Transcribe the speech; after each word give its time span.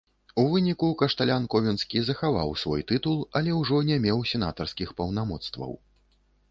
У 0.43 0.45
выніку, 0.53 0.87
кашталян 1.01 1.45
ковенскі 1.55 2.01
захаваў 2.07 2.57
свой 2.63 2.81
тытул, 2.93 3.23
але 3.41 3.51
ўжо 3.61 3.85
не 3.93 3.97
меў 4.09 4.27
сенатарскіх 4.33 4.89
паўнамоцтваў. 5.03 5.71